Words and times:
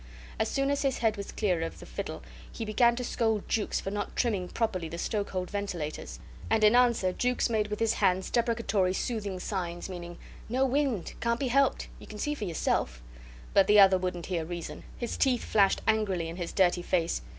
As 0.39 0.49
soon 0.49 0.71
as 0.71 0.81
his 0.81 0.97
head 0.97 1.15
was 1.15 1.31
clear 1.31 1.61
of 1.61 1.77
the 1.79 1.85
fiddle 1.85 2.23
he 2.51 2.65
began 2.65 2.95
to 2.95 3.03
scold 3.03 3.47
Jukes 3.47 3.79
for 3.79 3.91
not 3.91 4.15
trimming 4.15 4.47
properly 4.47 4.89
the 4.89 4.97
stokehold 4.97 5.51
ventilators; 5.51 6.17
and 6.49 6.63
in 6.63 6.75
answer 6.75 7.13
Jukes 7.13 7.51
made 7.51 7.67
with 7.67 7.79
his 7.79 7.93
hands 7.93 8.31
deprecatory 8.31 8.95
soothing 8.95 9.39
signs 9.39 9.89
meaning: 9.91 10.17
"No 10.49 10.65
wind 10.65 11.13
can't 11.21 11.39
be 11.39 11.49
helped 11.49 11.87
you 11.99 12.07
can 12.07 12.17
see 12.17 12.33
for 12.33 12.45
yourself." 12.45 13.03
But 13.53 13.67
the 13.67 13.79
other 13.79 13.99
wouldn't 13.99 14.25
hear 14.25 14.43
reason. 14.43 14.85
His 14.97 15.17
teeth 15.17 15.43
flashed 15.43 15.83
angrily 15.87 16.29
in 16.29 16.37
his 16.37 16.51
dirty 16.51 16.81
face. 16.81 17.21